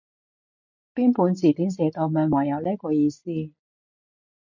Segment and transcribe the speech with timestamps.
[0.95, 3.23] 邊本字典寫到明話有呢個意思？